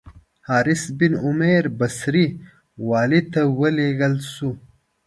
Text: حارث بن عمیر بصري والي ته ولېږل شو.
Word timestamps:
حارث 0.47 0.83
بن 0.99 1.13
عمیر 1.25 1.65
بصري 1.79 2.27
والي 2.87 3.21
ته 3.33 3.41
ولېږل 3.59 4.15
شو. 4.33 4.51